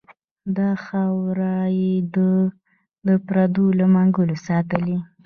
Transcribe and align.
دا 0.57 0.71
خاوره 0.85 1.55
یې 1.79 1.93
د 3.07 3.09
پردو 3.27 3.65
له 3.79 3.85
منګلو 3.95 4.35
ساتلې. 4.47 4.97